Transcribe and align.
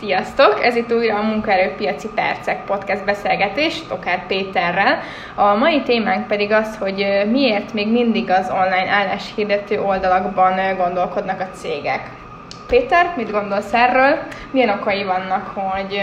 Sziasztok! 0.00 0.64
Ez 0.64 0.76
itt 0.76 0.92
újra 0.92 1.18
a 1.18 1.22
Munkaerőpiaci 1.22 2.08
Percek 2.14 2.64
podcast 2.64 3.04
beszélgetés 3.04 3.82
Tokár 3.88 4.26
Péterrel. 4.26 4.98
A 5.34 5.54
mai 5.54 5.82
témánk 5.82 6.26
pedig 6.26 6.52
az, 6.52 6.76
hogy 6.78 7.24
miért 7.30 7.72
még 7.72 7.88
mindig 7.88 8.30
az 8.30 8.50
online 8.50 8.90
álláshirdető 8.90 9.80
oldalakban 9.80 10.76
gondolkodnak 10.76 11.40
a 11.40 11.48
cégek. 11.54 12.10
Péter, 12.68 13.14
mit 13.16 13.30
gondolsz 13.30 13.72
erről? 13.72 14.18
Milyen 14.50 14.78
okai 14.78 15.04
vannak, 15.04 15.46
hogy, 15.54 15.98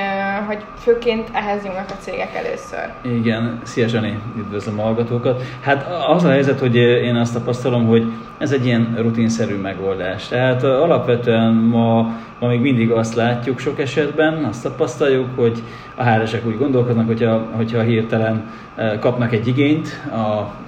hogy 0.48 0.64
főként 0.78 1.30
ehhez 1.34 1.64
nyúlnak 1.64 1.90
a 1.90 1.94
cégek 2.00 2.36
először? 2.36 2.90
Igen, 3.02 3.60
szia 3.64 3.88
Zsani, 3.88 4.20
üdvözlöm 4.38 4.80
a 4.80 4.84
hallgatókat. 4.84 5.41
Hát 5.62 5.88
az 6.08 6.23
a 6.23 6.30
helyzet, 6.30 6.60
hogy 6.60 6.76
én 6.76 7.16
azt 7.16 7.34
tapasztalom, 7.34 7.86
hogy 7.86 8.12
ez 8.38 8.52
egy 8.52 8.66
ilyen 8.66 8.96
rutinszerű 8.98 9.55
megoldás. 9.55 10.28
Tehát 10.28 10.64
alapvetően 10.64 11.54
ma, 11.54 12.16
ma 12.40 12.48
még 12.48 12.60
mindig 12.60 12.91
azt 12.91 13.16
látjuk 13.16 13.59
sok 13.59 13.80
esetben, 13.80 14.44
azt 14.44 14.64
tapasztaljuk, 14.64 15.27
hogy 15.36 15.64
a 15.96 16.04
hr 16.04 16.42
úgy 16.46 16.58
gondolkoznak, 16.58 17.08
hogyha, 17.08 17.48
hogyha 17.52 17.82
hirtelen 17.82 18.52
kapnak 19.00 19.34
egy 19.34 19.48
igényt, 19.48 19.88
a, 20.12 20.18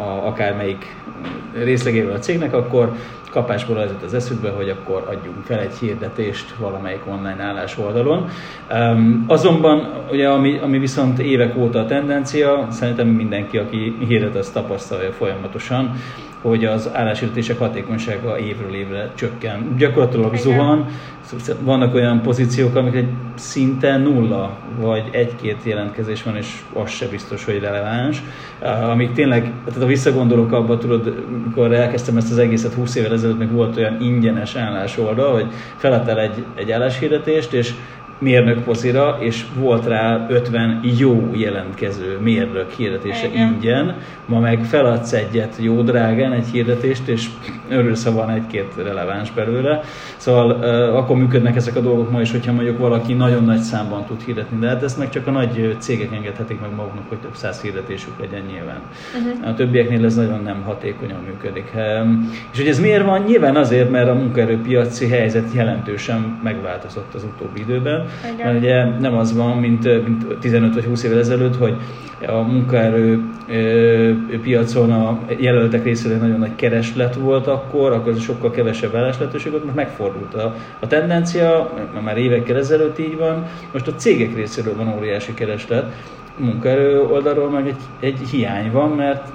a, 0.04 0.22
akármelyik 0.26 0.96
részlegével 1.54 2.16
a 2.16 2.20
cégnek, 2.20 2.54
akkor 2.54 2.92
kapásból 3.36 3.78
az 3.78 3.90
az 4.06 4.14
eszükbe, 4.14 4.50
hogy 4.50 4.70
akkor 4.70 5.08
adjunk 5.10 5.46
fel 5.46 5.60
egy 5.60 5.76
hirdetést 5.80 6.56
valamelyik 6.60 7.02
online 7.08 7.44
állás 7.44 7.78
oldalon. 7.78 8.30
Um, 8.74 9.26
azonban, 9.28 9.94
ugye, 10.12 10.30
ami, 10.30 10.58
ami 10.58 10.80
viszont 10.80 11.20
évek 11.20 11.58
óta 11.58 11.80
a 11.80 11.86
tendencia, 11.86 12.68
szerintem 12.70 13.08
mindenki, 13.08 13.58
aki 13.58 13.98
hirdet, 14.08 14.36
azt 14.36 14.54
tapasztalja 14.54 15.12
folyamatosan, 15.12 15.96
hogy 16.48 16.66
az 16.66 16.90
álláshirdetések 16.94 17.58
hatékonysága 17.58 18.40
évről 18.40 18.73
évre 18.73 19.12
csökken. 19.16 19.76
Gyakorlatilag 19.77 20.36
zuhan, 20.36 20.88
vannak 21.59 21.95
olyan 21.95 22.22
pozíciók, 22.22 22.76
amik 22.76 22.94
egy 22.94 23.09
szinte 23.36 23.98
nulla, 23.98 24.58
vagy 24.80 25.03
egy-két 25.12 25.63
jelentkezés 25.63 26.23
van, 26.23 26.36
és 26.36 26.61
az 26.73 26.89
se 26.89 27.08
biztos, 27.08 27.45
hogy 27.45 27.59
releváns. 27.59 28.23
Amik 28.92 29.11
tényleg, 29.11 29.52
tehát 29.66 29.81
a 29.81 29.86
visszagondolok 29.86 30.52
abba, 30.52 30.78
tudod, 30.78 31.25
amikor 31.44 31.73
elkezdtem 31.73 32.17
ezt 32.17 32.31
az 32.31 32.38
egészet 32.38 32.73
20 32.73 32.95
évvel 32.95 33.14
ezelőtt, 33.14 33.39
még 33.39 33.52
volt 33.52 33.77
olyan 33.77 34.02
ingyenes 34.02 34.55
állásoldal, 34.55 35.33
hogy 35.33 35.48
feladtál 35.77 36.20
egy, 36.20 36.45
egy 36.55 36.72
álláshirdetést, 36.72 37.53
és 37.53 37.73
mérnök 38.19 38.63
pozira, 38.63 39.17
és 39.19 39.45
volt 39.59 39.85
rá 39.85 40.25
50 40.30 40.80
jó 40.97 41.31
jelentkező 41.33 42.19
mérnök 42.21 42.71
hirdetése 42.71 43.27
Igen. 43.27 43.53
ingyen, 43.53 43.95
ma 44.25 44.39
meg 44.39 44.63
feladsz 44.63 45.13
egyet 45.13 45.55
jó 45.59 45.81
drágán, 45.81 46.31
egy 46.31 46.47
hirdetést, 46.52 47.08
és 47.08 47.30
örülsz, 47.69 48.05
ha 48.05 48.11
van 48.11 48.30
egy-két 48.30 48.73
releváns 48.83 49.31
belőle. 49.31 49.81
Szóval 50.17 50.52
uh, 50.52 50.97
akkor 50.97 51.17
működnek 51.17 51.55
ezek 51.55 51.75
a 51.75 51.80
dolgok 51.80 52.11
ma 52.11 52.21
is, 52.21 52.31
hogyha 52.31 52.52
mondjuk 52.52 52.77
valaki 52.77 53.13
nagyon 53.13 53.43
nagy 53.43 53.59
számban 53.59 54.05
tud 54.05 54.21
hirdetni, 54.25 54.59
de 54.59 54.67
hát 54.67 54.83
ezt 54.83 54.97
meg 54.97 55.09
csak 55.09 55.27
a 55.27 55.31
nagy 55.31 55.75
cégek 55.80 56.13
engedhetik 56.13 56.61
meg 56.61 56.69
maguknak, 56.75 57.09
hogy 57.09 57.17
több 57.17 57.36
száz 57.36 57.61
hirdetésük 57.61 58.19
legyen 58.19 58.43
nyilván. 58.52 58.81
Uh-huh. 59.16 59.49
A 59.49 59.53
többieknél 59.53 60.05
ez 60.05 60.16
nagyon 60.16 60.43
nem 60.43 60.61
hatékonyan 60.61 61.19
működik. 61.25 61.71
Um, 61.75 62.31
és 62.52 62.58
hogy 62.58 62.67
ez 62.67 62.80
miért 62.80 63.03
van? 63.03 63.21
Nyilván 63.21 63.55
azért, 63.55 63.89
mert 63.89 64.09
a 64.09 64.13
munkaerőpiaci 64.13 65.08
helyzet 65.08 65.53
jelentősen 65.53 66.39
megváltozott 66.43 67.13
az 67.13 67.23
utóbbi 67.23 67.59
időben. 67.59 68.05
Igen. 68.34 68.45
Mert 68.45 68.59
ugye 68.59 69.00
nem 69.00 69.17
az 69.17 69.36
van, 69.36 69.58
mint, 69.58 69.84
mint 69.84 70.38
15 70.39 70.73
vagy 70.73 70.84
20 70.84 71.03
évvel 71.03 71.20
ezelőtt, 71.20 71.58
hogy 71.58 71.75
a 72.28 72.42
munkaerő 72.42 73.23
piacon 74.42 74.92
a 74.92 75.20
jelöltek 75.38 75.84
részéről 75.84 76.17
nagyon 76.17 76.39
nagy 76.39 76.56
kereslet 76.56 77.16
volt 77.16 77.48
akkor, 77.48 77.92
akkor 77.92 78.16
sokkal 78.16 78.52
kevesebb 78.52 78.95
állás 78.95 79.17
volt, 79.17 79.64
mert 79.64 79.76
megfordult 79.76 80.33
a, 80.33 80.56
a 80.80 80.88
tendencia, 80.88 81.73
már 82.03 82.17
évekkel 82.17 82.58
ezelőtt 82.58 83.00
így 83.00 83.17
van, 83.17 83.45
most 83.72 83.88
a 83.88 83.95
cégek 83.95 84.36
részéről 84.36 84.76
van 84.76 84.94
óriási 84.98 85.33
kereslet, 85.33 85.94
munkaerő 86.38 87.02
oldalról 87.02 87.50
meg 87.50 87.67
egy, 87.67 87.81
egy 88.00 88.19
hiány 88.31 88.72
van, 88.72 88.89
mert 88.89 89.31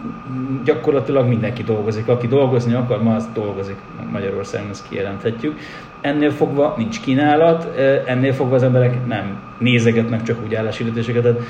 gyakorlatilag 0.64 1.28
mindenki 1.28 1.62
dolgozik. 1.62 2.08
Aki 2.08 2.26
dolgozni 2.26 2.74
akar, 2.74 3.02
ma 3.02 3.14
az 3.14 3.28
dolgozik 3.34 3.76
Magyarországon, 4.12 4.70
ezt 4.70 4.88
kijelenthetjük. 4.88 5.58
Ennél 6.00 6.30
fogva 6.30 6.74
nincs 6.76 7.00
kínálat, 7.00 7.78
ennél 8.06 8.32
fogva 8.32 8.54
az 8.54 8.62
emberek 8.62 9.06
nem 9.06 9.40
nézegetnek 9.58 10.22
csak 10.22 10.38
úgy 10.44 10.54
álláshirdetéseket. 10.54 11.22
Tehát 11.22 11.40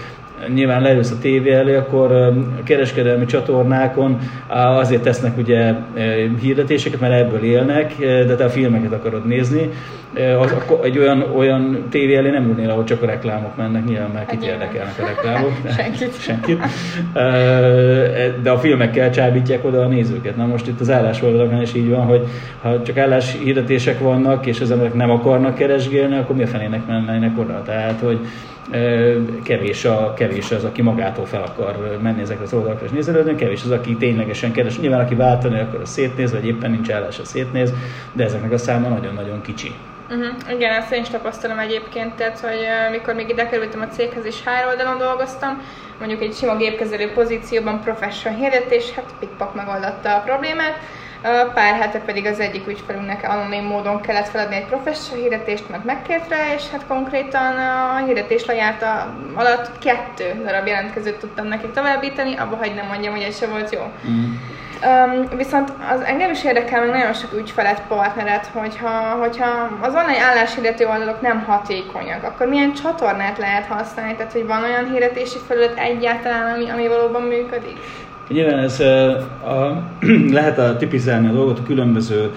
nyilván 0.48 0.82
leülsz 0.82 1.10
a 1.10 1.18
tévé 1.20 1.52
elé, 1.52 1.74
akkor 1.74 2.12
a 2.12 2.62
kereskedelmi 2.64 3.24
csatornákon 3.24 4.18
azért 4.48 5.02
tesznek 5.02 5.38
ugye 5.38 5.74
hirdetéseket, 6.40 7.00
mert 7.00 7.12
ebből 7.12 7.42
élnek, 7.42 7.94
de 7.98 8.34
te 8.34 8.44
a 8.44 8.50
filmeket 8.50 8.92
akarod 8.92 9.26
nézni, 9.26 9.70
az, 10.40 10.54
egy 10.82 10.98
olyan, 10.98 11.24
olyan 11.36 11.84
tévé 11.90 12.16
elé 12.16 12.30
nem 12.30 12.48
ülnél, 12.48 12.70
ahol 12.70 12.84
csak 12.84 13.02
a 13.02 13.06
reklámok 13.06 13.56
mennek, 13.56 13.84
nyilván 13.84 14.10
már 14.10 14.26
kit 14.26 14.42
érdekelnek 14.42 14.98
a 14.98 15.06
reklámok. 15.06 15.52
Senkit. 15.76 16.20
Senkit. 16.20 16.58
De 18.42 18.50
a 18.50 18.58
filmekkel 18.58 19.10
csábítják 19.10 19.64
oda 19.64 19.80
a 19.80 19.86
nézőket. 19.86 20.36
Na 20.36 20.46
most 20.46 20.66
itt 20.66 20.80
az 20.80 20.90
állásoldalakon 20.90 21.62
is 21.62 21.74
így 21.74 21.88
van, 21.88 22.06
hogy 22.06 22.26
ha 22.62 22.82
csak 22.82 22.96
álláshirdetések 22.96 23.98
vannak, 23.98 24.46
és 24.46 24.60
az 24.60 24.70
emberek 24.70 24.94
nem 24.94 25.10
akarnak 25.10 25.54
keresgélni, 25.54 26.16
akkor 26.16 26.36
mi 26.36 26.42
a 26.42 26.46
fenének 26.46 26.86
mennének 26.86 27.38
oda? 27.38 27.62
Tehát, 27.62 28.00
hogy 28.00 28.18
kevés, 29.42 29.84
a, 29.84 30.14
kevés 30.14 30.50
az, 30.50 30.64
aki 30.64 30.82
magától 30.82 31.26
fel 31.26 31.42
akar 31.42 31.98
menni 32.02 32.20
ezekre 32.20 32.44
az 32.44 32.52
oldalakra 32.52 32.84
és 32.84 32.90
nézelődni, 32.90 33.34
kevés 33.34 33.62
az, 33.64 33.70
aki 33.70 33.96
ténylegesen 33.96 34.52
keres. 34.52 34.78
Nyilván, 34.78 35.00
aki 35.00 35.14
váltani 35.14 35.60
akar, 35.60 35.80
a 35.80 35.86
szétnéz, 35.86 36.32
vagy 36.32 36.46
éppen 36.46 36.70
nincs 36.70 36.90
állás, 36.90 37.18
a 37.18 37.24
szétnéz, 37.24 37.72
de 38.12 38.24
ezeknek 38.24 38.52
a 38.52 38.58
száma 38.58 38.88
nagyon-nagyon 38.88 39.40
kicsi. 39.40 39.74
Uh-huh. 40.10 40.56
Igen, 40.56 40.72
ezt 40.72 40.92
én 40.92 41.02
is 41.02 41.08
tapasztalom 41.08 41.58
egyébként, 41.58 42.14
tehát, 42.14 42.40
hogy 42.40 42.66
mikor 42.90 43.14
még 43.14 43.28
ide 43.28 43.48
kerültem 43.48 43.80
a 43.80 43.94
céghez 43.94 44.24
és 44.24 44.36
HR 44.44 44.66
oldalon 44.66 44.98
dolgoztam, 44.98 45.62
mondjuk 45.98 46.22
egy 46.22 46.34
sima 46.34 46.56
gépkezelő 46.56 47.12
pozícióban 47.12 47.80
professional 47.80 48.40
hirdetés, 48.40 48.90
hát 48.90 49.14
pikpak 49.20 49.54
megoldotta 49.54 50.16
a 50.16 50.20
problémát, 50.20 50.78
Pár 51.54 51.74
hete 51.74 51.98
pedig 51.98 52.26
az 52.26 52.40
egyik 52.40 52.68
ügyfelünknek 52.68 53.28
anonim 53.28 53.64
módon 53.64 54.00
kellett 54.00 54.28
feladni 54.28 54.54
egy 54.54 54.66
professzor 54.66 55.18
hirdetést, 55.18 55.68
meg 55.68 55.80
megkért 55.84 56.28
rá, 56.28 56.54
és 56.54 56.70
hát 56.70 56.86
konkrétan 56.86 57.56
a 57.56 58.04
hirdetés 58.06 58.44
lejárta 58.44 59.14
alatt 59.34 59.78
kettő 59.78 60.42
darab 60.44 60.66
jelentkezőt 60.66 61.18
tudtam 61.18 61.46
neki 61.46 61.66
továbbítani, 61.66 62.36
abba 62.36 62.56
hagy 62.56 62.74
nem 62.74 62.86
mondjam, 62.86 63.14
hogy 63.14 63.22
ez 63.22 63.36
se 63.38 63.46
volt 63.46 63.72
jó. 63.72 63.80
Mm. 64.08 64.32
Um, 64.84 65.36
viszont 65.36 65.72
az 65.92 66.00
engem 66.00 66.30
is 66.30 66.44
érdekel 66.44 66.80
meg 66.80 66.90
nagyon 66.90 67.12
sok 67.12 67.32
ügyfelet, 67.32 67.82
partneret, 67.88 68.46
hogyha, 68.52 68.90
hogyha 69.18 69.78
az 69.80 69.94
online 69.94 70.22
álláshirdető 70.22 70.86
oldalok 70.86 71.20
nem 71.20 71.44
hatékonyak, 71.44 72.22
akkor 72.24 72.46
milyen 72.46 72.72
csatornát 72.72 73.38
lehet 73.38 73.66
használni? 73.66 74.16
Tehát, 74.16 74.32
hogy 74.32 74.46
van 74.46 74.62
olyan 74.62 74.90
hirdetési 74.90 75.38
felület 75.46 75.78
egyáltalán, 75.78 76.54
ami, 76.54 76.70
ami 76.70 76.88
valóban 76.88 77.22
működik? 77.22 77.78
Nyilván 78.32 78.58
ez 78.58 78.80
a, 78.80 79.82
lehet 80.38 80.58
a 80.58 80.76
tipizálni 80.76 81.28
a 81.28 81.32
dolgot 81.32 81.58
a 81.58 81.62
különböző 81.62 82.30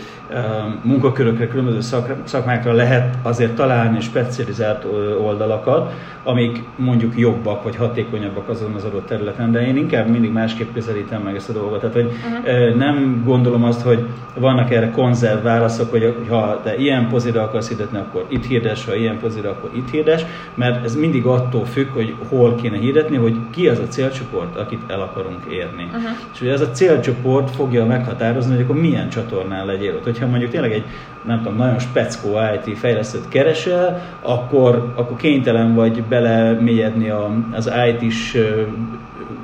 munkakörökre, 0.82 1.48
különböző 1.48 1.98
szakmákra 2.24 2.72
lehet 2.72 3.18
azért 3.22 3.56
találni 3.56 4.02
specializált 4.02 4.86
oldalakat, 5.22 5.94
amik 6.24 6.64
mondjuk 6.76 7.18
jobbak 7.18 7.64
vagy 7.64 7.76
hatékonyabbak 7.76 8.50
azon 8.50 8.74
az 8.74 8.84
adott 8.84 9.08
területen, 9.08 9.52
de 9.52 9.68
én 9.68 9.78
inkább 9.78 10.10
mindig 10.10 10.32
másképp 10.32 10.74
közelítem 10.74 11.22
meg 11.22 11.36
ezt 11.36 11.50
a 11.50 11.54
dolgot. 11.54 11.80
Tehát, 11.80 11.96
hogy 11.96 12.06
uh-huh. 12.06 12.76
nem 12.76 13.24
gondolom 13.26 13.64
azt, 13.64 13.82
hogy 13.82 14.08
vannak 14.40 14.72
erre 14.72 14.92
konzerv 14.92 15.44
válaszok, 15.44 15.92
hogy 15.92 16.16
ha 16.30 16.62
te 16.64 16.76
ilyen 16.76 17.08
pozira 17.10 17.42
akarsz 17.44 17.68
hirdetni, 17.68 17.98
akkor 17.98 18.26
itt 18.28 18.46
hirdes, 18.46 18.86
ha 18.86 18.96
ilyen 18.96 19.20
pozira, 19.20 19.50
akkor 19.50 19.70
itt 19.74 19.90
hirdes, 19.90 20.26
mert 20.54 20.84
ez 20.84 20.96
mindig 20.96 21.26
attól 21.26 21.66
függ, 21.66 21.88
hogy 21.94 22.16
hol 22.30 22.56
kéne 22.56 22.78
hirdetni, 22.78 23.18
hogy 23.18 23.36
ki 23.50 23.68
az 23.68 23.80
a 23.80 23.88
célcsoport, 23.88 24.56
akit 24.56 24.82
el 24.88 25.02
akarunk 25.02 25.46
érni. 25.50 25.83
Uh-huh. 25.88 26.18
És 26.34 26.42
ugye 26.42 26.52
ez 26.52 26.62
a 26.62 26.72
célcsoport 26.72 27.56
fogja 27.56 27.86
meghatározni, 27.86 28.56
hogy 28.56 28.64
akkor 28.64 28.80
milyen 28.80 29.10
csatornán 29.10 29.66
legyél 29.66 29.96
ott. 29.96 30.04
Hogyha 30.04 30.28
mondjuk 30.28 30.52
tényleg 30.52 30.72
egy 30.72 30.86
nem 31.26 31.38
tudom, 31.38 31.58
nagyon 31.58 31.80
speckó 31.80 32.40
IT 32.56 32.78
fejlesztőt 32.78 33.28
keresel, 33.28 34.02
akkor, 34.22 34.94
akkor 34.96 35.18
kénytelen 35.18 35.76
vagy 35.76 36.04
belemélyedni 36.04 37.10
az 37.52 37.72
IT-s 37.90 38.38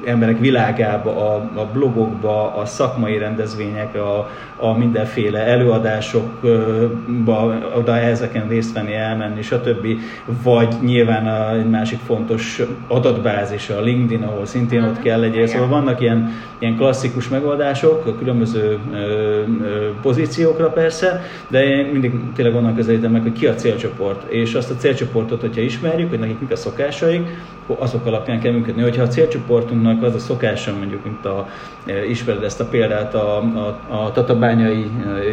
emberek 0.06 0.40
világába, 0.40 1.34
a, 1.34 1.60
a 1.60 1.66
blogokba, 1.74 2.56
a 2.56 2.66
szakmai 2.66 3.18
rendezvényekre, 3.18 4.02
a, 4.02 4.30
a 4.58 4.78
mindenféle 4.78 5.40
előadásokba, 5.40 7.60
oda 7.76 7.98
ezeken 7.98 8.48
részt 8.48 8.74
venni, 8.74 8.94
elmenni, 8.94 9.42
stb. 9.42 9.88
Vagy 10.44 10.76
nyilván 10.82 11.28
a, 11.28 11.56
egy 11.56 11.70
másik 11.70 12.00
fontos 12.00 12.62
adatbázis, 12.88 13.70
a 13.70 13.82
LinkedIn, 13.82 14.24
ahol 14.24 14.46
szintén 14.46 14.84
ott 14.84 15.00
kell 15.00 15.20
legyél. 15.20 15.48
Szóval 15.48 15.68
vannak 15.68 16.02
ilyen, 16.02 16.32
ilyen 16.60 16.76
klasszikus 16.76 17.28
megoldások, 17.28 18.06
a 18.06 18.16
különböző 18.16 18.80
ö, 18.94 18.98
ö, 18.98 19.44
pozíciókra 20.02 20.70
persze, 20.70 21.24
de 21.48 21.64
én 21.64 21.86
mindig 21.86 22.14
tényleg 22.36 22.56
onnan 22.56 22.76
közelítem 22.76 23.12
meg, 23.12 23.22
hogy 23.22 23.34
ki 23.34 23.48
a 23.48 23.56
célcsoport, 23.56 24.32
és 24.32 24.54
azt 24.54 24.72
a 24.72 24.76
célcsoportot, 24.76 25.42
hogyha 25.42 25.62
ismerjük, 25.62 26.10
hogy 26.10 26.20
nekik 26.20 26.40
mik 26.40 26.52
a 26.52 26.56
szokásaik, 26.56 27.28
azok 27.78 28.06
alapján 28.06 28.40
kell 28.40 28.52
működni. 28.52 28.82
Hogyha 28.82 29.04
a 29.04 29.08
célcsoportunknak 29.08 29.89
generációnak 29.90 30.04
az 30.04 30.16
a 30.16 30.20
szokása, 30.20 30.74
mondjuk, 30.78 31.04
mint 31.04 31.26
a, 31.26 31.48
ismered 32.08 32.44
ezt 32.44 32.60
a 32.60 32.66
példát 32.66 33.14
a, 33.14 33.38
a, 33.38 33.80
a 33.88 34.12
tatabányai 34.12 34.92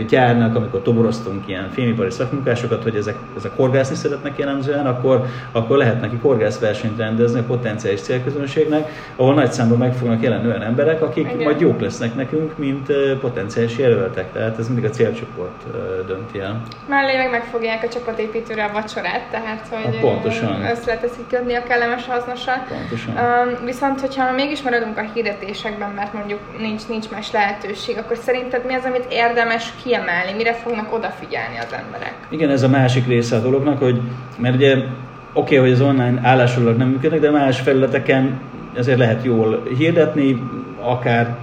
gyárnak, 0.09 0.57
amikor 0.57 0.83
toboroztunk 0.83 1.49
ilyen 1.49 1.71
fémipari 1.71 2.11
szakmunkásokat, 2.11 2.83
hogy 2.83 2.97
ezek, 2.97 3.17
ezek 3.37 3.57
horgászni 3.57 3.95
szeretnek 3.95 4.39
jellemzően, 4.39 4.87
akkor, 4.87 5.25
akkor 5.53 5.77
lehet 5.77 6.01
neki 6.01 6.19
horgászversenyt 6.23 6.99
rendezni 6.99 7.39
a 7.39 7.43
potenciális 7.43 8.01
célközönségnek, 8.01 8.89
ahol 9.17 9.35
nagy 9.35 9.53
számban 9.53 9.79
meg 9.79 9.95
fognak 9.95 10.23
jelenni 10.23 10.47
olyan 10.47 10.63
emberek, 10.63 11.03
akik 11.03 11.33
Igen. 11.33 11.43
majd 11.43 11.61
jók 11.61 11.81
lesznek 11.81 12.15
nekünk, 12.15 12.59
mint 12.59 12.93
potenciális 13.21 13.79
jelöltek. 13.79 14.33
Tehát 14.33 14.59
ez 14.59 14.67
mindig 14.67 14.85
a 14.85 14.91
célcsoport 14.91 15.65
dönti 16.07 16.39
el. 16.39 16.63
Mellé 16.89 17.17
meg 17.17 17.31
megfogják 17.31 17.83
a 17.83 17.89
csapatépítőre 17.89 18.65
a 18.65 18.73
vacsorát, 18.73 19.31
tehát 19.31 19.67
hogy 19.71 19.95
ha, 19.95 20.01
pontosan. 20.01 20.65
össze 20.71 21.01
kötni 21.29 21.55
a 21.55 21.63
kellemes 21.63 22.07
hasznosat. 22.07 22.59
Pontosan. 22.69 23.15
Um, 23.15 23.65
viszont, 23.65 24.01
hogyha 24.01 24.33
mégis 24.47 24.63
maradunk 24.63 24.99
a 24.99 25.11
hirdetésekben, 25.15 25.91
mert 25.91 26.13
mondjuk 26.13 26.41
nincs, 26.59 26.83
nincs 26.89 27.09
más 27.11 27.31
lehetőség, 27.33 27.99
akkor 27.99 28.17
szerinted 28.17 28.67
mi 28.67 28.75
az, 28.75 28.85
amit 28.85 29.07
érdemes 29.11 29.73
kiemelni, 29.83 30.33
mire 30.37 30.55
fognak 30.55 30.95
odafigyelni 30.95 31.59
az 31.59 31.73
emberek? 31.85 32.15
Igen, 32.29 32.51
ez 32.51 32.63
a 32.63 32.69
másik 32.69 33.07
része 33.07 33.37
a 33.37 33.41
dolognak, 33.41 33.79
hogy 33.79 34.01
mert 34.39 34.55
ugye 34.55 34.75
oké, 34.75 34.89
okay, 35.33 35.57
hogy 35.57 35.73
az 35.73 35.81
online 35.81 36.21
állásolók 36.23 36.77
nem 36.77 36.89
működnek, 36.89 37.21
de 37.21 37.31
más 37.31 37.61
felületeken 37.61 38.41
ezért 38.77 38.99
lehet 38.99 39.25
jól 39.25 39.63
hirdetni, 39.79 40.43
akár 40.81 41.37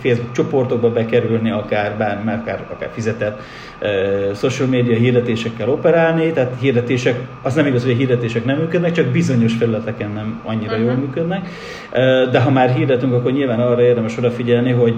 Facebook 0.00 0.32
csoportokba 0.32 0.90
bekerülni, 0.90 1.50
akár 1.50 1.96
bármi, 1.96 2.32
akár, 2.32 2.64
akár 2.72 2.90
fizetett 2.92 3.40
uh, 3.80 4.34
social 4.34 4.68
media 4.68 4.96
hirdetésekkel 4.96 5.68
operálni, 5.68 6.32
tehát 6.32 6.54
hirdetések, 6.60 7.20
az 7.42 7.54
nem 7.54 7.66
igaz, 7.66 7.82
hogy 7.82 7.92
a 7.92 7.96
hirdetések 7.96 8.44
nem 8.44 8.56
működnek, 8.56 8.92
csak 8.92 9.06
bizonyos 9.06 9.54
felületeken 9.54 10.10
nem 10.10 10.40
annyira 10.44 10.72
uh-huh. 10.72 10.86
jól 10.86 10.94
mhm. 10.94 11.02
működnek, 11.04 11.48
uh, 11.92 12.30
de 12.30 12.40
ha 12.40 12.50
már 12.50 12.70
hirdetünk, 12.74 13.12
akkor 13.12 13.32
nyilván 13.32 13.60
arra 13.60 13.82
érdemes 13.82 14.16
odafigyelni, 14.18 14.70
hogy 14.70 14.94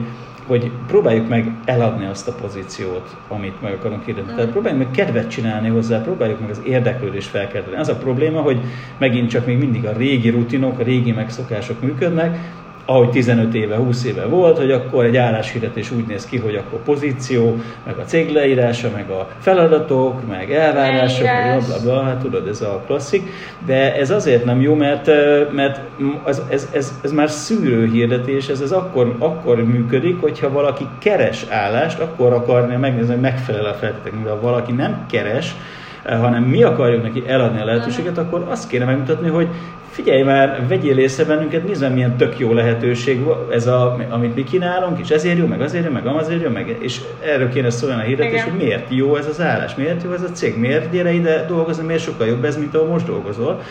hogy 0.47 0.71
próbáljuk 0.87 1.29
meg 1.29 1.53
eladni 1.65 2.07
azt 2.07 2.29
a 2.29 2.33
pozíciót, 2.33 3.17
amit 3.29 3.63
meg 3.63 3.73
akarunk 3.73 4.05
hirdetni. 4.05 4.35
Tehát 4.35 4.51
próbáljuk 4.51 4.83
meg 4.83 4.91
kedvet 4.91 5.31
csinálni 5.31 5.69
hozzá, 5.69 6.03
próbáljuk 6.03 6.41
meg 6.41 6.51
az 6.51 6.61
érdeklődést 6.65 7.29
felkelteni. 7.29 7.77
Az 7.77 7.89
a 7.89 7.97
probléma, 7.97 8.41
hogy 8.41 8.61
megint 8.99 9.31
csak 9.31 9.47
még 9.47 9.59
mindig 9.59 9.87
a 9.87 9.93
régi 9.93 10.29
rutinok, 10.29 10.79
a 10.79 10.83
régi 10.83 11.13
megszokások 11.13 11.81
működnek, 11.81 12.39
ahogy 12.85 13.11
15 13.11 13.55
éve, 13.55 13.77
20 13.77 14.05
éve 14.05 14.25
volt, 14.25 14.57
hogy 14.57 14.71
akkor 14.71 15.05
egy 15.05 15.17
álláshirdetés 15.17 15.91
úgy 15.91 16.07
néz 16.07 16.27
ki, 16.27 16.39
hogy 16.39 16.55
akkor 16.55 16.79
pozíció, 16.79 17.57
meg 17.85 17.99
a 17.99 18.05
cég 18.05 18.33
leírása, 18.33 18.91
meg 18.95 19.11
a 19.11 19.29
feladatok, 19.39 20.27
meg 20.29 20.53
elvárások, 20.53 21.25
meg 21.25 21.63
bla, 21.67 21.81
bla, 21.83 22.03
hát 22.03 22.17
tudod, 22.17 22.49
ez 22.49 22.61
a 22.61 22.83
klasszik. 22.87 23.31
De 23.67 23.97
ez 23.97 24.11
azért 24.11 24.45
nem 24.45 24.61
jó, 24.61 24.75
mert, 24.75 25.11
mert 25.53 25.81
ez, 26.27 26.43
ez, 26.49 26.69
ez, 26.73 26.93
ez 27.03 27.13
már 27.13 27.31
szűrő 27.31 27.87
hirdetés, 27.87 28.49
ez, 28.49 28.61
ez 28.61 28.73
akkor, 28.73 29.17
akkor 29.19 29.65
működik, 29.65 30.21
hogyha 30.21 30.53
valaki 30.53 30.87
keres 30.99 31.47
állást, 31.49 31.99
akkor 32.01 32.33
akarja 32.33 32.79
megnézni, 32.79 33.13
hogy 33.13 33.21
megfelel 33.21 33.65
a 33.65 33.75
feltétek, 33.75 34.13
mivel 34.13 34.41
valaki 34.41 34.73
nem 34.73 35.07
keres, 35.11 35.55
hanem 36.05 36.43
mi 36.43 36.63
akarjuk 36.63 37.03
neki 37.03 37.23
eladni 37.27 37.61
a 37.61 37.65
lehetőséget, 37.65 38.19
akkor 38.19 38.47
azt 38.49 38.69
kéne 38.69 38.85
megmutatni, 38.85 39.29
hogy 39.29 39.49
figyelj 39.93 40.23
már, 40.23 40.67
vegyél 40.69 40.99
észre 40.99 41.25
bennünket, 41.25 41.65
nézd 41.65 41.83
meg 41.83 41.93
milyen 41.93 42.17
tök 42.17 42.39
jó 42.39 42.53
lehetőség 42.53 43.21
ez, 43.51 43.67
a, 43.67 43.97
amit 44.09 44.35
mi 44.35 44.45
kínálunk, 44.45 44.99
és 44.99 45.09
ezért 45.09 45.39
jó, 45.39 45.47
meg 45.47 45.61
azért 45.61 45.85
jó, 45.85 45.91
meg 45.91 46.07
amazért 46.07 46.43
jó, 46.43 46.51
meg, 46.51 46.77
és 46.81 47.01
erről 47.21 47.49
kéne 47.49 47.71
szólni 47.71 48.01
a 48.01 48.05
hirdetés, 48.05 48.43
hogy 48.43 48.57
miért 48.57 48.87
jó 48.89 49.17
ez 49.17 49.27
az 49.27 49.41
állás, 49.41 49.75
miért 49.75 50.03
jó 50.03 50.13
ez 50.13 50.23
a 50.23 50.31
cég, 50.31 50.59
miért 50.59 50.91
gyere 50.91 51.13
ide 51.13 51.45
dolgozni, 51.47 51.87
miért 51.87 52.03
sokkal 52.03 52.27
jobb 52.27 52.45
ez, 52.45 52.57
mint 52.57 52.75
ahol 52.75 52.89
most 52.89 53.07
dolgozol. 53.07 53.63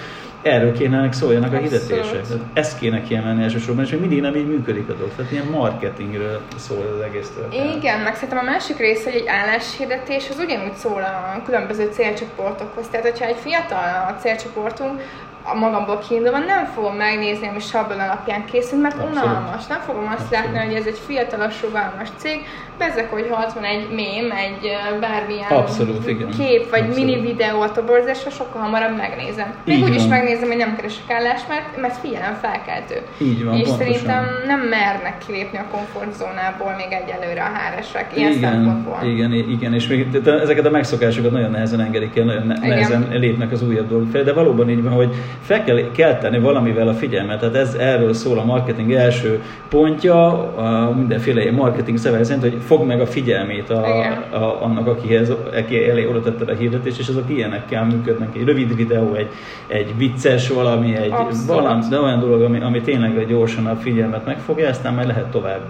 Erről 0.41 0.71
kéne 0.73 1.11
szóljanak 1.11 1.53
a 1.53 1.57
hirdetések. 1.57 2.25
Ezt 2.53 2.79
kéne 2.79 3.01
kiemelni 3.01 3.43
elsősorban, 3.43 3.83
és 3.83 3.91
még 3.91 3.99
mindig 3.99 4.21
nem 4.21 4.35
így 4.35 4.47
működik 4.47 4.89
a 4.89 4.93
dolog. 4.93 5.11
Tehát 5.15 5.31
ilyen 5.31 5.45
marketingről 5.45 6.39
szól 6.55 6.93
az 6.95 7.01
egész 7.01 7.31
történet. 7.35 7.75
Igen, 7.75 7.99
meg 7.99 8.13
szerintem 8.15 8.37
a 8.37 8.43
másik 8.43 8.77
része, 8.77 9.11
hogy 9.11 9.19
egy 9.19 9.27
álláshirdetés 9.27 10.29
az 10.29 10.39
ugyanúgy 10.39 10.73
szól 10.73 11.01
a 11.01 11.41
különböző 11.45 11.89
célcsoportokhoz. 11.91 12.87
Tehát, 12.87 13.05
hogyha 13.05 13.25
egy 13.25 13.37
fiatal 13.43 14.07
a 14.09 14.21
célcsoportunk, 14.21 15.01
a 15.43 15.55
magamból 15.55 15.97
kiindulva 16.07 16.37
nem 16.37 16.65
fogom 16.65 16.95
megnézni, 16.95 17.47
ami 17.47 17.59
sablon 17.59 17.99
alapján 17.99 18.45
készül, 18.45 18.79
mert 18.79 18.95
Abszolút. 18.95 19.15
unalmas. 19.15 19.67
Nem 19.67 19.79
fogom 19.79 20.07
azt 20.07 20.19
Abszolút. 20.19 20.53
látni, 20.53 20.65
hogy 20.65 20.75
ez 20.75 20.85
egy 20.85 20.99
fiatalos, 21.07 21.61
rugalmas 21.61 22.09
cég, 22.15 22.39
bezek, 22.77 23.11
hogy 23.11 23.27
ha 23.29 23.51
van 23.55 23.63
egy 23.63 23.87
mém, 23.99 24.31
egy 24.45 24.63
bármilyen 24.99 25.49
Abszolút, 25.49 26.07
igen. 26.07 26.29
kép, 26.29 26.69
vagy 26.69 26.79
Abszolút. 26.79 27.05
mini 27.05 27.21
videó 27.21 27.61
a 27.61 27.71
toborzásra, 27.71 28.29
sokkal 28.29 28.61
hamarabb 28.61 28.97
megnézem. 28.97 29.53
Még 29.65 29.83
úgy 29.83 29.95
is 29.95 30.05
megnézem, 30.05 30.47
hogy 30.47 30.57
nem 30.57 30.75
keresek 30.75 31.09
állást, 31.11 31.47
mert, 31.47 31.81
mert 31.81 31.97
figyelem 31.97 32.35
felkeltő. 32.41 32.97
Így 33.17 33.43
van, 33.45 33.53
És 33.53 33.67
pontosan. 33.67 33.77
szerintem 33.77 34.23
nem 34.47 34.59
mernek 34.59 35.17
kilépni 35.25 35.57
a 35.57 35.65
komfortzónából 35.71 36.73
még 36.77 36.91
egyelőre 37.01 37.41
a 37.41 37.51
háresek, 37.57 38.07
ilyen 38.15 38.31
igen, 38.31 38.51
szempontból. 38.51 38.99
Igen, 39.03 39.31
igen, 39.33 39.73
és 39.73 39.87
még 39.87 40.07
ezeket 40.41 40.65
a 40.65 40.69
megszokásokat 40.69 41.31
nagyon 41.31 41.51
nehezen 41.51 41.79
engedik 41.79 42.17
el, 42.17 42.23
nagyon 42.23 42.47
nehezen 42.47 43.01
igen. 43.07 43.19
lépnek 43.19 43.51
az 43.51 43.63
újabb 43.63 43.89
dolgok 43.89 44.11
fel, 44.11 44.23
de 44.23 44.33
valóban 44.33 44.69
így 44.69 44.83
van, 44.83 44.93
hogy 44.93 45.15
fel 45.41 45.63
kell 45.63 45.91
kelteni 45.91 46.39
valamivel 46.39 46.87
a 46.87 46.93
figyelmet. 46.93 47.39
Tehát 47.39 47.55
ez 47.55 47.73
erről 47.73 48.13
szól 48.13 48.39
a 48.39 48.45
marketing 48.45 48.93
első 48.93 49.41
pontja, 49.69 50.27
a 50.55 50.93
mindenféle 50.95 51.51
marketing 51.51 51.97
szöveg 51.97 52.23
szerint, 52.23 52.43
hogy 52.43 52.57
fog 52.65 52.85
meg 52.85 53.01
a 53.01 53.05
figyelmét 53.05 53.69
a, 53.69 53.85
a, 54.31 54.63
annak, 54.63 54.87
akihez, 54.87 55.29
aki 55.57 55.89
elé 55.89 56.05
oda 56.05 56.21
tetted 56.21 56.49
a 56.49 56.53
hirdetést, 56.53 56.99
és 56.99 57.07
azok 57.07 57.29
ilyenekkel 57.29 57.85
működnek. 57.85 58.35
Egy 58.35 58.45
rövid 58.45 58.75
videó, 58.75 59.13
egy, 59.13 59.29
egy 59.67 59.97
vicces 59.97 60.49
valami, 60.49 60.95
egy 60.95 61.13
valami, 61.47 61.83
de 61.89 61.99
olyan 61.99 62.19
dolog, 62.19 62.41
ami, 62.41 62.61
ami 62.61 62.81
tényleg 62.81 63.27
gyorsan 63.27 63.65
a 63.65 63.75
figyelmet 63.75 64.25
megfogja, 64.25 64.69
aztán 64.69 64.93
majd 64.93 65.07
lehet 65.07 65.25
tovább 65.25 65.61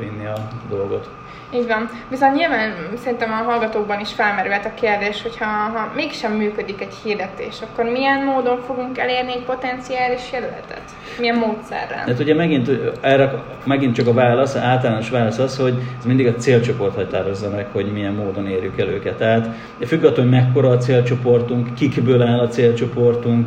vinni 0.00 0.26
a 0.26 0.48
dolgot. 0.70 1.08
Így 1.54 1.66
van. 1.66 1.90
Viszont 2.08 2.34
nyilván 2.34 2.74
szerintem 3.02 3.32
a 3.32 3.50
hallgatókban 3.50 4.00
is 4.00 4.12
felmerült 4.12 4.64
a 4.64 4.74
kérdés, 4.74 5.22
hogy 5.22 5.38
ha, 5.38 5.44
ha 5.44 5.92
mégsem 5.94 6.32
működik 6.32 6.80
egy 6.80 6.94
hirdetés, 7.02 7.56
akkor 7.62 7.84
milyen 7.84 8.24
módon 8.24 8.60
fogunk 8.66 8.98
elérni 9.08 9.32
egy 9.32 9.44
potenciális 9.44 10.32
jelöletet? 10.32 10.82
Milyen 11.18 11.36
módszerrel? 11.36 12.04
Hát 12.06 12.18
ugye 12.18 12.34
megint, 12.34 12.70
erre 13.00 13.42
megint 13.64 13.94
csak 13.94 14.06
a 14.06 14.12
válasz, 14.12 14.54
a 14.54 14.58
általános 14.58 15.10
válasz 15.10 15.38
az, 15.38 15.56
hogy 15.56 15.74
ez 15.98 16.04
mindig 16.04 16.26
a 16.26 16.34
célcsoport 16.34 16.94
határozza 16.94 17.50
meg, 17.50 17.66
hogy 17.72 17.92
milyen 17.92 18.12
módon 18.12 18.46
érjük 18.46 18.78
el 18.78 18.88
őket. 18.88 19.16
Tehát 19.16 19.48
függ 19.86 20.04
attól, 20.04 20.24
hogy 20.24 20.32
mekkora 20.32 20.68
a 20.68 20.76
célcsoportunk, 20.76 21.74
kikből 21.74 22.22
áll 22.22 22.38
a 22.38 22.48
célcsoportunk, 22.48 23.46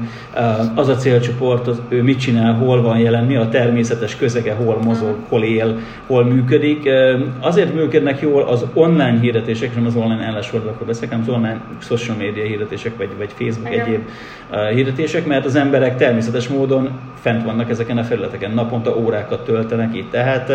az 0.76 0.88
a 0.88 0.96
célcsoport, 0.96 1.68
az, 1.68 1.82
ő 1.90 2.04
mit 2.04 2.20
csinál, 2.20 2.54
hol 2.54 2.82
van 2.82 3.00
jelen, 3.00 3.26
mi 3.26 3.36
a 3.36 3.50
természetes 3.50 4.16
közege, 4.16 4.54
hol 4.54 4.80
mozog, 4.84 5.16
hol 5.30 5.44
él, 5.44 5.80
hol 6.08 6.26
működik. 6.26 6.90
Azért 7.40 7.74
működnek 7.74 8.22
jól 8.22 8.44
az 8.44 8.66
online 8.74 9.20
hirdetések, 9.20 9.76
nem 9.76 9.86
az 9.86 9.96
online 9.96 10.26
állásoldalakról 10.26 10.88
beszélek, 10.88 11.10
hanem 11.10 11.26
az 11.28 11.34
online 11.34 11.62
social 11.80 12.18
media 12.18 12.44
hirdetések, 12.44 12.98
vagy, 12.98 13.10
vagy 13.18 13.30
Facebook 13.38 13.74
Igen. 13.74 13.86
egyéb 13.86 14.02
hirdetések, 14.74 15.26
mert 15.26 15.46
az 15.46 15.51
emberek 15.56 15.98
természetes 15.98 16.48
módon 16.48 17.00
fent 17.22 17.44
vannak 17.44 17.70
ezeken 17.70 17.98
a 17.98 18.04
felületeken, 18.04 18.52
naponta 18.52 18.98
órákat 18.98 19.46
töltenek 19.46 19.96
itt. 19.96 20.12
Tehát 20.12 20.52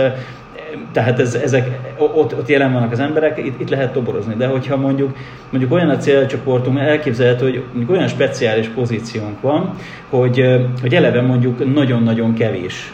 tehát 0.93 1.21
ez, 1.21 1.35
ezek, 1.35 1.79
ott, 1.99 2.39
ott 2.39 2.49
jelen 2.49 2.73
vannak 2.73 2.93
az 2.93 2.99
emberek, 2.99 3.39
itt, 3.39 3.61
itt 3.61 3.69
lehet 3.69 3.93
toborozni. 3.93 4.35
De 4.35 4.47
hogyha 4.47 4.77
mondjuk, 4.77 5.17
mondjuk 5.51 5.73
olyan 5.73 5.89
a 5.89 5.97
célcsoportunk, 5.97 6.79
elképzelhető, 6.79 7.65
hogy 7.77 7.87
olyan 7.91 8.09
speciális 8.09 8.69
pozíciónk 8.69 9.41
van, 9.41 9.75
hogy, 10.11 10.45
hogy 10.81 10.95
eleve 10.95 11.21
mondjuk 11.21 11.75
nagyon-nagyon 11.75 12.35
kevés 12.35 12.93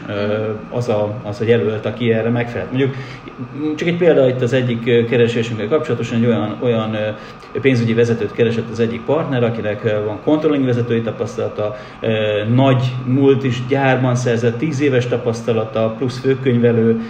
az 0.70 0.88
a, 0.88 1.20
az 1.22 1.40
a 1.40 1.44
jelölt, 1.44 1.86
aki 1.86 2.12
erre 2.12 2.28
megfelel. 2.28 2.66
Mondjuk 2.70 2.94
csak 3.76 3.88
egy 3.88 3.96
példa 3.96 4.28
itt 4.28 4.40
az 4.40 4.52
egyik 4.52 5.06
keresésünkkel 5.08 5.68
kapcsolatosan, 5.68 6.18
egy 6.18 6.26
olyan, 6.26 6.56
olyan 6.60 6.96
pénzügyi 7.60 7.94
vezetőt 7.94 8.32
keresett 8.32 8.70
az 8.70 8.80
egyik 8.80 9.04
partner, 9.04 9.42
akinek 9.42 9.82
van 10.04 10.18
controlling 10.24 10.64
vezetői 10.64 11.00
tapasztalata, 11.00 11.76
nagy 12.54 12.92
múlt 13.04 13.44
is 13.44 13.66
gyárban 13.68 14.14
szerzett 14.14 14.58
10 14.58 14.80
éves 14.80 15.06
tapasztalata, 15.06 15.94
plusz 15.98 16.20
főkönyvelő 16.20 17.00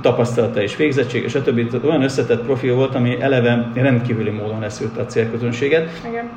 tapasztalata 0.00 0.62
és 0.62 0.76
végzettség, 0.76 1.22
és 1.22 1.34
a 1.34 1.42
többi 1.42 1.66
olyan 1.84 2.02
összetett 2.02 2.44
profil 2.44 2.74
volt, 2.74 2.94
ami 2.94 3.20
eleve 3.20 3.70
rendkívüli 3.74 4.30
módon 4.30 4.60
leszült 4.60 4.96
a 4.98 5.06
célközönséget. 5.06 5.90
Igen 6.08 6.30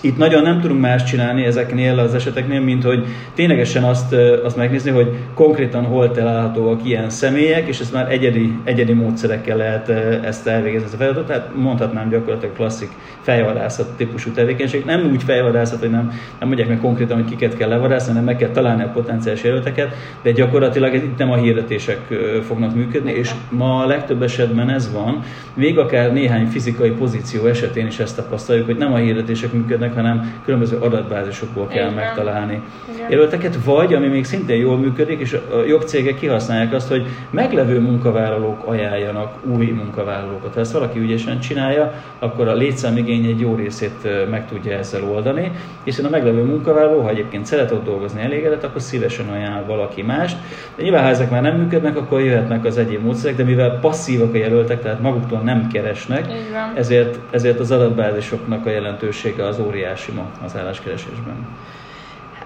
itt 0.00 0.16
nagyon 0.16 0.42
nem 0.42 0.60
tudunk 0.60 0.80
más 0.80 1.04
csinálni 1.04 1.44
ezeknél 1.44 1.98
az 1.98 2.14
eseteknél, 2.14 2.60
mint 2.60 2.84
hogy 2.84 3.04
ténylegesen 3.34 3.84
azt, 3.84 4.14
azt 4.44 4.56
megnézni, 4.56 4.90
hogy 4.90 5.08
konkrétan 5.34 5.84
hol 5.84 6.10
találhatóak 6.10 6.80
ilyen 6.84 7.10
személyek, 7.10 7.68
és 7.68 7.80
ezt 7.80 7.92
már 7.92 8.12
egyedi, 8.12 8.52
egyedi 8.64 8.92
módszerekkel 8.92 9.56
lehet 9.56 9.88
ezt 10.24 10.46
elvégezni, 10.46 10.84
ezt 10.84 10.94
a 10.94 10.96
feladatot. 10.96 11.26
Tehát 11.26 11.50
mondhatnám 11.54 12.08
gyakorlatilag 12.08 12.54
klasszik 12.54 12.90
fejvadászat 13.20 13.96
típusú 13.96 14.30
tevékenység. 14.30 14.84
Nem 14.84 15.10
úgy 15.12 15.22
fejvadászat, 15.22 15.80
hogy 15.80 15.90
nem, 15.90 16.12
nem 16.38 16.48
mondják 16.48 16.68
meg 16.68 16.80
konkrétan, 16.80 17.16
hogy 17.16 17.30
kiket 17.30 17.56
kell 17.56 17.68
levarászni, 17.68 18.08
hanem 18.08 18.24
meg 18.24 18.36
kell 18.36 18.50
találni 18.50 18.82
a 18.82 18.88
potenciális 18.88 19.42
jelölteket, 19.42 19.94
de 20.22 20.30
gyakorlatilag 20.30 20.94
itt 20.94 21.18
nem 21.18 21.30
a 21.30 21.36
hirdetések 21.36 22.00
fognak 22.46 22.74
működni, 22.74 23.12
és 23.12 23.30
ma 23.50 23.82
a 23.82 23.86
legtöbb 23.86 24.22
esetben 24.22 24.70
ez 24.70 24.92
van, 24.92 25.22
még 25.54 25.78
akár 25.78 26.12
néhány 26.12 26.46
fizikai 26.46 26.90
pozíció 26.90 27.46
esetén 27.46 27.86
is 27.86 27.98
ezt 27.98 28.16
tapasztaljuk, 28.16 28.66
hogy 28.66 28.76
nem 28.76 28.92
a 28.92 28.96
hirdetések 28.96 29.52
működnek, 29.52 29.81
működnek, 29.82 29.94
hanem 29.94 30.40
különböző 30.44 30.76
adatbázisokból 30.76 31.66
kell 31.66 31.90
Igen. 31.90 31.94
megtalálni 31.94 32.62
Igen. 32.94 33.10
jelölteket, 33.10 33.58
vagy 33.64 33.94
ami 33.94 34.06
még 34.06 34.24
szintén 34.24 34.56
jól 34.56 34.76
működik, 34.76 35.20
és 35.20 35.32
a 35.32 35.56
jobb 35.66 35.82
cégek 35.82 36.18
kihasználják 36.18 36.72
azt, 36.72 36.88
hogy 36.88 37.06
meglevő 37.30 37.80
munkavállalók 37.80 38.62
ajánljanak 38.66 39.34
új 39.44 39.66
munkavállalókat. 39.66 40.54
Ha 40.54 40.60
ezt 40.60 40.72
valaki 40.72 40.98
ügyesen 40.98 41.40
csinálja, 41.40 41.92
akkor 42.18 42.48
a 42.48 42.54
létszámigény 42.54 43.24
egy 43.24 43.40
jó 43.40 43.54
részét 43.54 44.08
meg 44.30 44.48
tudja 44.48 44.72
ezzel 44.76 45.04
oldani, 45.04 45.52
hiszen 45.84 46.04
a 46.04 46.08
meglevő 46.08 46.42
munkavállaló, 46.42 47.00
ha 47.00 47.08
egyébként 47.08 47.46
szeret 47.46 47.70
ott 47.70 47.84
dolgozni 47.84 48.20
elégedett, 48.20 48.64
akkor 48.64 48.80
szívesen 48.80 49.28
ajánl 49.28 49.64
valaki 49.66 50.02
mást. 50.02 50.36
De 50.76 50.82
nyilván, 50.82 51.02
ha 51.02 51.08
ezek 51.08 51.30
már 51.30 51.42
nem 51.42 51.56
működnek, 51.56 51.96
akkor 51.96 52.20
jöhetnek 52.20 52.64
az 52.64 52.78
egyéb 52.78 53.04
módszerek, 53.04 53.36
de 53.36 53.44
mivel 53.44 53.78
passzívak 53.80 54.34
a 54.34 54.36
jelöltek, 54.36 54.82
tehát 54.82 55.00
maguktól 55.00 55.38
nem 55.38 55.68
keresnek, 55.72 56.26
ezért, 56.74 57.18
ezért 57.30 57.60
az 57.60 57.70
adatbázisoknak 57.70 58.66
a 58.66 58.70
jelentősége 58.70 59.46
az 59.46 59.58
óriási 59.58 59.71
ma 60.12 60.30
az 60.44 60.56
álláskeresésben. 60.56 61.46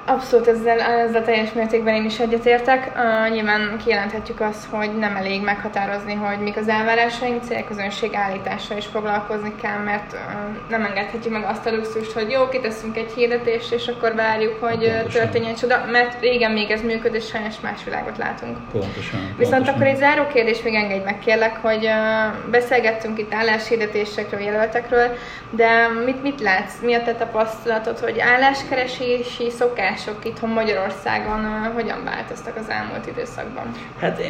Abszolút 0.08 0.46
ezzel, 0.46 0.80
ezzel 0.80 1.24
teljes 1.24 1.52
mértékben 1.52 1.94
én 1.94 2.04
is 2.04 2.18
egyetértek. 2.18 2.92
Uh, 2.96 3.34
nyilván 3.34 3.78
kijelenthetjük 3.84 4.40
azt, 4.40 4.64
hogy 4.70 4.98
nem 4.98 5.16
elég 5.16 5.42
meghatározni, 5.42 6.14
hogy 6.14 6.38
mik 6.38 6.56
az 6.56 6.68
elvárásaink, 6.68 7.42
célközönség 7.42 8.14
állítással 8.14 8.76
is 8.76 8.86
foglalkozni 8.86 9.54
kell, 9.62 9.78
mert 9.78 10.12
uh, 10.12 10.20
nem 10.68 10.84
engedhetjük 10.84 11.32
meg 11.32 11.44
azt 11.44 11.66
a 11.66 11.70
luxust, 11.70 12.12
hogy 12.12 12.30
jó, 12.30 12.48
kiteszünk 12.48 12.96
egy 12.96 13.12
hirdetést, 13.12 13.72
és 13.72 13.86
akkor 13.86 14.14
várjuk, 14.14 14.60
hogy 14.60 14.78
Pontosan. 14.78 15.20
történjen 15.20 15.54
csoda, 15.54 15.84
mert 15.90 16.20
régen 16.20 16.50
még 16.50 16.70
ez 16.70 16.82
működött, 16.82 17.14
és 17.20 17.26
sajnos 17.26 17.60
más 17.60 17.84
világot 17.84 18.18
látunk. 18.18 18.56
Pontosan. 18.72 19.20
Viszont 19.38 19.64
pontosan. 19.64 19.74
akkor 19.74 19.86
egy 19.86 19.96
záró 19.96 20.26
kérdés 20.26 20.62
még 20.62 20.74
engedj 20.74 21.04
meg 21.04 21.18
kérlek, 21.18 21.56
hogy 21.62 21.84
uh, 21.84 22.50
beszélgettünk 22.50 23.18
itt 23.18 23.34
álláshirdetésekről, 23.34 24.40
jelöltekről, 24.40 25.16
de 25.50 25.88
mit, 26.04 26.22
mit 26.22 26.40
látsz, 26.40 26.80
mi 26.82 26.94
a 26.94 27.02
te 27.02 27.14
tapasztalatod, 27.14 27.98
hogy 27.98 28.20
álláskeresési 28.20 29.50
szokások 29.96 30.24
itthon 30.24 30.50
Magyarországon 30.50 31.44
hogyan 31.74 32.04
változtak 32.04 32.56
az 32.56 32.68
elmúlt 32.68 33.06
időszakban? 33.06 33.64
Hát 33.98 34.20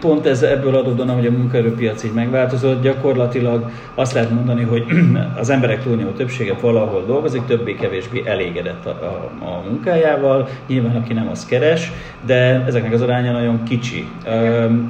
pont 0.00 0.26
ez 0.26 0.42
ebből 0.42 0.76
adódóan, 0.76 1.14
hogy 1.14 1.26
a 1.26 1.30
munkaerőpiac 1.30 2.04
így 2.04 2.12
megváltozott, 2.12 2.82
gyakorlatilag 2.82 3.70
azt 3.94 4.12
lehet 4.12 4.30
mondani, 4.30 4.62
hogy 4.62 4.86
az 5.36 5.50
emberek 5.50 5.82
túlnyomó 5.82 6.10
többsége 6.10 6.54
valahol 6.60 7.04
dolgozik, 7.04 7.44
többé-kevésbé 7.44 8.22
elégedett 8.26 8.86
a, 8.86 8.90
a, 8.90 9.44
a 9.44 9.62
munkájával, 9.68 10.48
nyilván 10.66 10.96
aki 10.96 11.12
nem, 11.12 11.28
az 11.28 11.46
keres, 11.46 11.92
de 12.26 12.64
ezeknek 12.66 12.92
az 12.92 13.00
aránya 13.00 13.32
nagyon 13.32 13.62
kicsi. 13.62 14.08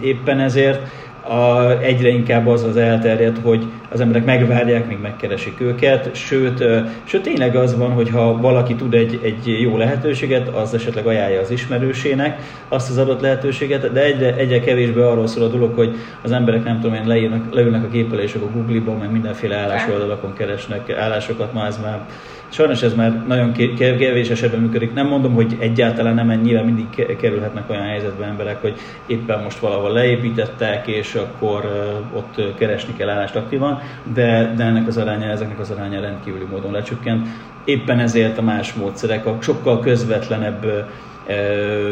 Éppen 0.01 0.41
ezért 0.41 0.89
a, 1.29 1.71
egyre 1.83 2.09
inkább 2.09 2.47
az 2.47 2.63
az 2.63 2.77
elterjedt, 2.77 3.39
hogy 3.43 3.65
az 3.89 4.01
emberek 4.01 4.25
megvárják, 4.25 4.89
míg 4.89 4.99
megkeresik 5.03 5.61
őket, 5.61 6.15
sőt, 6.15 6.65
sőt 7.05 7.23
tényleg 7.23 7.57
az 7.57 7.77
van, 7.77 7.91
hogy 7.91 8.11
ha 8.11 8.37
valaki 8.37 8.75
tud 8.75 8.95
egy, 8.95 9.21
egy 9.23 9.61
jó 9.61 9.77
lehetőséget, 9.77 10.49
az 10.49 10.75
esetleg 10.75 11.07
ajánlja 11.07 11.41
az 11.41 11.51
ismerősének 11.51 12.39
azt 12.69 12.91
az 12.91 12.99
adott 12.99 13.21
lehetőséget, 13.21 13.93
de 13.93 14.05
egyre, 14.05 14.35
egyre 14.35 14.61
kevésbé 14.61 15.01
arról 15.01 15.27
szól 15.27 15.45
a 15.45 15.49
dolog, 15.49 15.75
hogy 15.75 15.97
az 16.23 16.33
emberek 16.33 16.65
nem 16.65 16.81
tudom 16.81 16.95
én 16.95 17.07
leírnak, 17.07 17.55
leülnek 17.55 17.85
a 17.85 17.89
gépelések 17.89 18.43
a 18.43 18.51
Google-ba, 18.55 18.99
meg 18.99 19.11
mindenféle 19.11 19.57
állásoldalakon 19.57 20.33
keresnek 20.33 20.91
állásokat, 20.91 21.53
ma 21.53 21.67
ez 21.67 21.81
már 21.83 22.07
Sajnos 22.55 22.83
ez 22.83 22.95
már 22.95 23.27
nagyon 23.27 23.53
ke- 23.53 23.75
ke- 23.75 23.97
kevés 23.97 24.31
esetben 24.31 24.61
működik. 24.61 24.93
Nem 24.93 25.07
mondom, 25.07 25.35
hogy 25.35 25.57
egyáltalán 25.59 26.15
nem, 26.15 26.41
nyilván 26.41 26.65
mindig 26.65 26.91
ke- 26.91 27.17
kerülhetnek 27.17 27.71
olyan 27.71 27.83
helyzetbe 27.83 28.25
emberek, 28.25 28.61
hogy 28.61 28.79
éppen 29.07 29.43
most 29.43 29.59
valahol 29.59 29.93
leépítettek, 29.93 30.87
és 30.87 31.15
akkor 31.15 31.65
ott 32.13 32.55
keresni 32.59 32.93
kell 32.97 33.09
állást 33.09 33.37
aktívan, 33.37 33.79
de, 34.03 34.53
de 34.57 34.65
ennek 34.65 34.87
az 34.87 34.97
aránya, 34.97 35.31
ezeknek 35.31 35.59
az 35.59 35.71
aránya 35.71 36.01
rendkívüli 36.01 36.45
módon 36.45 36.73
lecsökkent. 36.73 37.29
Éppen 37.65 37.99
ezért 37.99 38.39
a 38.39 38.43
más 38.43 38.73
módszerek, 38.73 39.27
a 39.27 39.37
sokkal 39.41 39.81
közvetlenebb 39.81 40.67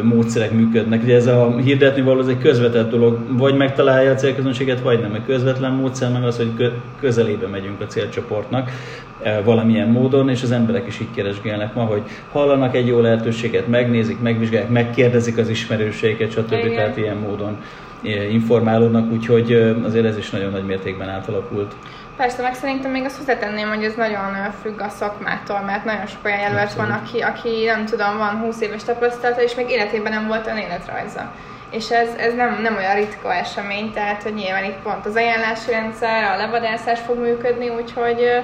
módszerek 0.02 0.52
működnek. 0.52 1.02
Ugye 1.02 1.14
ez 1.14 1.26
a 1.26 1.56
hirdetni 1.56 2.02
való, 2.02 2.18
az 2.20 2.28
egy 2.28 2.38
közvetett 2.38 2.90
dolog, 2.90 3.18
vagy 3.38 3.54
megtalálja 3.54 4.10
a 4.10 4.14
célközönséget, 4.14 4.80
vagy 4.80 5.00
nem. 5.00 5.14
Egy 5.14 5.24
közvetlen 5.26 5.72
módszer 5.72 6.12
meg 6.12 6.24
az, 6.24 6.36
hogy 6.36 6.54
kö- 6.56 6.80
közelébe 7.00 7.46
megyünk 7.46 7.80
a 7.80 7.86
célcsoportnak 7.86 8.70
valamilyen 9.44 9.88
módon, 9.88 10.28
és 10.28 10.42
az 10.42 10.50
emberek 10.50 10.86
is 10.86 11.00
így 11.00 11.10
keresgélnek 11.14 11.74
ma, 11.74 11.82
hogy 11.82 12.02
hallanak 12.32 12.76
egy 12.76 12.86
jó 12.86 13.00
lehetőséget, 13.00 13.68
megnézik, 13.68 14.20
megvizsgálják, 14.20 14.70
megkérdezik 14.70 15.38
az 15.38 15.48
ismerőseiket, 15.48 16.30
stb. 16.30 16.52
Igen. 16.52 16.74
Tehát 16.74 16.96
ilyen 16.96 17.16
módon 17.16 17.56
informálódnak, 18.30 19.12
úgyhogy 19.12 19.74
azért 19.84 20.04
ez 20.04 20.16
is 20.16 20.30
nagyon 20.30 20.50
nagy 20.50 20.64
mértékben 20.64 21.08
átalakult. 21.08 21.74
Persze, 22.23 22.43
meg 22.43 22.55
szerintem 22.55 22.91
még 22.91 23.05
azt 23.05 23.17
hozzátenném, 23.17 23.69
hogy 23.69 23.85
ez 23.85 23.95
nagyon 23.95 24.52
függ 24.62 24.81
a 24.81 24.88
szakmától, 24.88 25.61
mert 25.61 25.85
nagyon 25.85 26.07
sok 26.07 26.25
olyan 26.25 26.38
jelölt 26.38 26.73
van, 26.73 26.91
aki, 26.91 27.21
aki 27.21 27.64
nem 27.64 27.85
tudom, 27.85 28.19
van 28.19 28.38
20 28.38 28.61
éves 28.61 28.85
tapasztalata, 28.85 29.43
és 29.43 29.55
még 29.55 29.71
életében 29.71 30.12
nem 30.12 30.26
volt 30.26 30.47
olyan 30.47 30.59
életrajza. 30.59 31.33
És 31.71 31.91
ez, 31.91 32.09
ez 32.17 32.35
nem, 32.35 32.59
nem 32.62 32.76
olyan 32.76 32.95
ritka 32.95 33.35
esemény, 33.35 33.93
tehát 33.93 34.23
hogy 34.23 34.35
nyilván 34.35 34.64
itt 34.64 34.83
pont 34.83 35.07
az 35.07 35.17
ajánlási 35.17 35.71
rendszer, 35.71 36.25
a 36.25 36.37
levadászás 36.37 37.00
fog 37.00 37.19
működni, 37.19 37.69
úgyhogy 37.69 38.43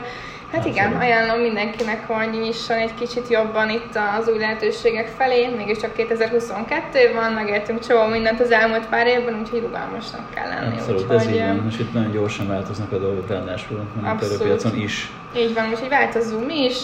Hát 0.53 0.67
igen, 0.67 0.85
Abszolút. 0.85 1.03
ajánlom 1.07 1.41
mindenkinek, 1.41 2.07
hogy 2.07 2.31
nyisson 2.41 2.77
egy 2.77 2.95
kicsit 2.95 3.29
jobban 3.29 3.71
itt 3.71 3.99
az 4.19 4.29
új 4.29 4.39
lehetőségek 4.39 5.07
felé. 5.17 5.49
Mégiscsak 5.57 5.93
2022 5.93 7.13
van, 7.15 7.33
megértünk 7.33 7.87
csomó 7.87 8.07
mindent 8.07 8.41
az 8.41 8.51
elmúlt 8.51 8.87
pár 8.87 9.07
évben, 9.07 9.39
úgyhogy 9.41 9.61
rugalmasnak 9.61 10.31
kell 10.35 10.49
lenni. 10.49 10.77
Abszolút, 10.77 11.11
ez 11.11 11.17
úgyhogy, 11.17 11.35
így 11.35 11.41
ö, 11.41 11.47
van, 11.47 11.67
és 11.71 11.79
itt 11.79 11.93
nagyon 11.93 12.11
gyorsan 12.11 12.49
változnak 12.49 12.93
a 12.93 12.99
dolgok, 12.99 13.29
ráadásul 13.29 13.79
a 13.79 14.01
munkaerőpiacon 14.01 14.77
is. 14.77 15.11
Így 15.37 15.55
van, 15.55 15.69
úgyhogy 15.71 15.89
változzunk 15.89 16.47
mi 16.47 16.65
is, 16.65 16.77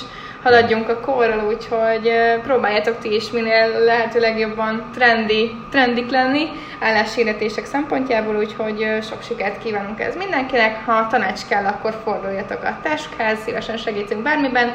haladjunk 0.44 0.88
a 0.88 1.00
korral, 1.00 1.46
úgyhogy 1.46 2.10
próbáljátok 2.42 2.98
ti 2.98 3.14
is 3.14 3.30
minél 3.30 3.68
lehetőleg 3.84 4.38
jobban 4.38 4.84
trendi, 4.94 5.54
trendik 5.70 6.10
lenni 6.10 6.44
álláshirdetések 6.80 7.64
szempontjából, 7.64 8.36
úgyhogy 8.36 8.86
sok 9.02 9.22
sikert 9.22 9.62
kívánunk 9.62 10.00
ez 10.00 10.16
mindenkinek. 10.16 10.84
Ha 10.84 11.06
tanács 11.06 11.40
kell, 11.48 11.64
akkor 11.64 12.00
forduljatok 12.04 12.62
a 12.62 12.78
táskhez, 12.82 13.38
szívesen 13.44 13.76
segítünk 13.76 14.22
bármiben. 14.22 14.72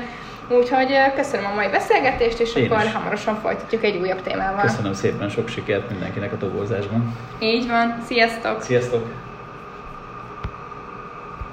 Úgyhogy 0.48 0.98
köszönöm 1.16 1.46
a 1.46 1.56
mai 1.56 1.68
beszélgetést, 1.68 2.40
és 2.40 2.56
Én 2.56 2.72
akkor 2.72 2.86
is. 2.86 2.92
hamarosan 2.92 3.40
folytatjuk 3.42 3.84
egy 3.84 3.98
újabb 3.98 4.22
témával. 4.22 4.62
Köszönöm 4.62 4.94
szépen, 4.94 5.30
sok 5.30 5.48
sikert 5.48 5.90
mindenkinek 5.90 6.32
a 6.34 6.38
toborzásban. 6.38 7.16
Így 7.40 7.68
van, 7.68 7.98
sziasztok! 8.08 8.62
Sziasztok! 8.62 9.28